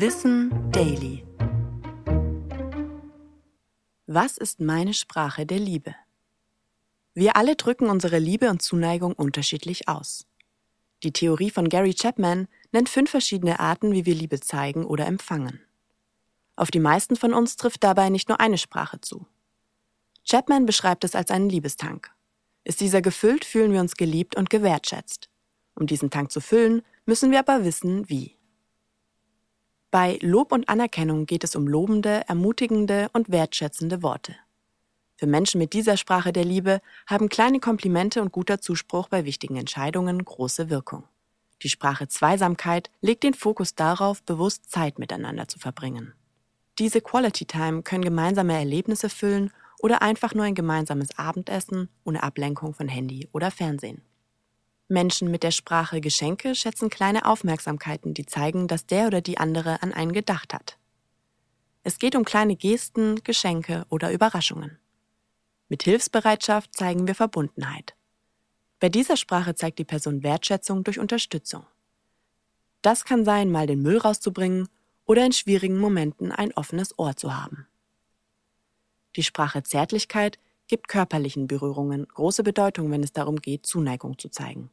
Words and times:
Wissen 0.00 0.70
Daily. 0.70 1.24
Was 4.06 4.36
ist 4.36 4.60
meine 4.60 4.94
Sprache 4.94 5.44
der 5.44 5.58
Liebe? 5.58 5.92
Wir 7.14 7.34
alle 7.34 7.56
drücken 7.56 7.90
unsere 7.90 8.20
Liebe 8.20 8.48
und 8.48 8.62
Zuneigung 8.62 9.12
unterschiedlich 9.12 9.88
aus. 9.88 10.28
Die 11.02 11.12
Theorie 11.12 11.50
von 11.50 11.68
Gary 11.68 11.94
Chapman 11.94 12.46
nennt 12.70 12.88
fünf 12.88 13.10
verschiedene 13.10 13.58
Arten, 13.58 13.90
wie 13.90 14.06
wir 14.06 14.14
Liebe 14.14 14.38
zeigen 14.38 14.84
oder 14.84 15.04
empfangen. 15.04 15.60
Auf 16.54 16.70
die 16.70 16.78
meisten 16.78 17.16
von 17.16 17.34
uns 17.34 17.56
trifft 17.56 17.82
dabei 17.82 18.08
nicht 18.08 18.28
nur 18.28 18.38
eine 18.38 18.58
Sprache 18.58 19.00
zu. 19.00 19.26
Chapman 20.24 20.64
beschreibt 20.64 21.02
es 21.02 21.16
als 21.16 21.32
einen 21.32 21.50
Liebestank. 21.50 22.08
Ist 22.62 22.80
dieser 22.80 23.02
gefüllt, 23.02 23.44
fühlen 23.44 23.72
wir 23.72 23.80
uns 23.80 23.96
geliebt 23.96 24.36
und 24.36 24.48
gewertschätzt. 24.48 25.28
Um 25.74 25.88
diesen 25.88 26.10
Tank 26.10 26.30
zu 26.30 26.40
füllen, 26.40 26.82
müssen 27.04 27.32
wir 27.32 27.40
aber 27.40 27.64
wissen, 27.64 28.08
wie. 28.08 28.37
Bei 29.90 30.18
Lob 30.20 30.52
und 30.52 30.68
Anerkennung 30.68 31.24
geht 31.24 31.44
es 31.44 31.56
um 31.56 31.66
lobende, 31.66 32.22
ermutigende 32.28 33.08
und 33.14 33.30
wertschätzende 33.30 34.02
Worte. 34.02 34.36
Für 35.16 35.26
Menschen 35.26 35.58
mit 35.58 35.72
dieser 35.72 35.96
Sprache 35.96 36.30
der 36.30 36.44
Liebe 36.44 36.82
haben 37.06 37.30
kleine 37.30 37.58
Komplimente 37.58 38.20
und 38.20 38.30
guter 38.30 38.60
Zuspruch 38.60 39.08
bei 39.08 39.24
wichtigen 39.24 39.56
Entscheidungen 39.56 40.22
große 40.22 40.68
Wirkung. 40.68 41.04
Die 41.62 41.70
Sprache 41.70 42.06
Zweisamkeit 42.06 42.90
legt 43.00 43.24
den 43.24 43.32
Fokus 43.32 43.74
darauf, 43.74 44.22
bewusst 44.22 44.70
Zeit 44.70 44.98
miteinander 44.98 45.48
zu 45.48 45.58
verbringen. 45.58 46.12
Diese 46.78 47.00
Quality 47.00 47.46
Time 47.46 47.82
können 47.82 48.04
gemeinsame 48.04 48.52
Erlebnisse 48.52 49.08
füllen 49.08 49.50
oder 49.80 50.02
einfach 50.02 50.34
nur 50.34 50.44
ein 50.44 50.54
gemeinsames 50.54 51.18
Abendessen 51.18 51.88
ohne 52.04 52.22
Ablenkung 52.22 52.74
von 52.74 52.88
Handy 52.88 53.26
oder 53.32 53.50
Fernsehen. 53.50 54.02
Menschen 54.88 55.30
mit 55.30 55.42
der 55.42 55.50
Sprache 55.50 56.00
Geschenke 56.00 56.54
schätzen 56.54 56.88
kleine 56.88 57.26
Aufmerksamkeiten, 57.26 58.14
die 58.14 58.24
zeigen, 58.24 58.68
dass 58.68 58.86
der 58.86 59.06
oder 59.06 59.20
die 59.20 59.36
andere 59.36 59.82
an 59.82 59.92
einen 59.92 60.12
gedacht 60.12 60.54
hat. 60.54 60.78
Es 61.82 61.98
geht 61.98 62.16
um 62.16 62.24
kleine 62.24 62.56
Gesten, 62.56 63.22
Geschenke 63.22 63.84
oder 63.90 64.12
Überraschungen. 64.12 64.78
Mit 65.68 65.82
Hilfsbereitschaft 65.82 66.74
zeigen 66.74 67.06
wir 67.06 67.14
Verbundenheit. 67.14 67.94
Bei 68.80 68.88
dieser 68.88 69.18
Sprache 69.18 69.54
zeigt 69.54 69.78
die 69.78 69.84
Person 69.84 70.22
Wertschätzung 70.22 70.84
durch 70.84 70.98
Unterstützung. 70.98 71.66
Das 72.80 73.04
kann 73.04 73.24
sein, 73.24 73.50
mal 73.50 73.66
den 73.66 73.82
Müll 73.82 73.98
rauszubringen 73.98 74.68
oder 75.04 75.26
in 75.26 75.32
schwierigen 75.32 75.78
Momenten 75.78 76.32
ein 76.32 76.54
offenes 76.54 76.98
Ohr 76.98 77.16
zu 77.16 77.36
haben. 77.36 77.66
Die 79.16 79.22
Sprache 79.22 79.62
Zärtlichkeit 79.62 80.38
gibt 80.68 80.88
körperlichen 80.88 81.46
Berührungen 81.46 82.06
große 82.06 82.42
Bedeutung, 82.42 82.90
wenn 82.90 83.02
es 83.02 83.12
darum 83.12 83.36
geht, 83.36 83.66
Zuneigung 83.66 84.18
zu 84.18 84.28
zeigen. 84.28 84.70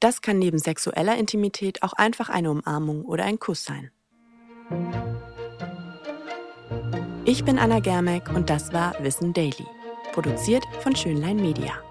Das 0.00 0.20
kann 0.20 0.38
neben 0.38 0.58
sexueller 0.58 1.16
Intimität 1.16 1.82
auch 1.82 1.94
einfach 1.94 2.28
eine 2.28 2.50
Umarmung 2.50 3.04
oder 3.04 3.24
ein 3.24 3.38
Kuss 3.38 3.64
sein. 3.64 3.90
Ich 7.24 7.44
bin 7.44 7.58
Anna 7.58 7.80
Germeck 7.80 8.28
und 8.34 8.50
das 8.50 8.72
war 8.72 8.94
Wissen 9.02 9.32
Daily, 9.32 9.66
produziert 10.12 10.64
von 10.80 10.94
Schönlein 10.94 11.36
Media. 11.36 11.85